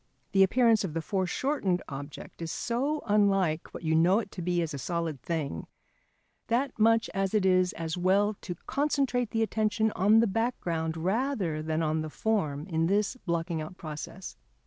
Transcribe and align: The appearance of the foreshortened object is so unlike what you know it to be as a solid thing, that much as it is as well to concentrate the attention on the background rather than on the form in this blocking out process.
The 0.31 0.41
appearance 0.41 0.83
of 0.83 0.95
the 0.95 1.01
foreshortened 1.03 1.83
object 1.87 2.41
is 2.41 2.51
so 2.51 3.03
unlike 3.05 3.71
what 3.71 3.83
you 3.83 3.93
know 3.93 4.17
it 4.17 4.31
to 4.31 4.41
be 4.41 4.59
as 4.63 4.73
a 4.73 4.79
solid 4.79 5.21
thing, 5.21 5.67
that 6.47 6.79
much 6.79 7.07
as 7.13 7.35
it 7.35 7.45
is 7.45 7.71
as 7.73 7.99
well 7.99 8.35
to 8.41 8.55
concentrate 8.65 9.29
the 9.29 9.43
attention 9.43 9.91
on 9.91 10.19
the 10.19 10.25
background 10.25 10.97
rather 10.97 11.61
than 11.61 11.83
on 11.83 12.01
the 12.01 12.09
form 12.09 12.65
in 12.65 12.87
this 12.87 13.15
blocking 13.27 13.61
out 13.61 13.77
process. 13.77 14.37